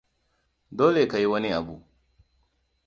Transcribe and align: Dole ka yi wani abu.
Dole 0.77 1.01
ka 1.11 1.17
yi 1.19 1.27
wani 1.31 1.49
abu. 1.57 1.75